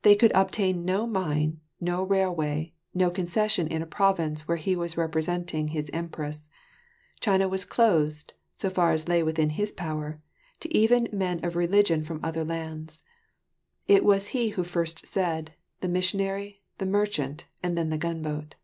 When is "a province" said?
3.82-4.48